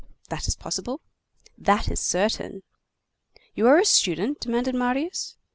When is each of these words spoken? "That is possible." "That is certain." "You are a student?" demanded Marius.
"That 0.29 0.47
is 0.47 0.55
possible." 0.55 1.01
"That 1.59 1.87
is 1.91 1.99
certain." 1.99 2.63
"You 3.53 3.67
are 3.67 3.77
a 3.77 3.85
student?" 3.85 4.39
demanded 4.39 4.73
Marius. 4.73 5.35